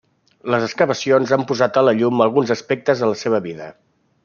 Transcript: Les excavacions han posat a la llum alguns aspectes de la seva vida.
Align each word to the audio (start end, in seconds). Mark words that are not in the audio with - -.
Les 0.53 0.63
excavacions 0.67 1.33
han 1.37 1.43
posat 1.51 1.77
a 1.81 1.85
la 1.89 1.95
llum 2.01 2.25
alguns 2.27 2.55
aspectes 2.57 3.05
de 3.05 3.13
la 3.13 3.21
seva 3.25 3.45
vida. 3.49 3.71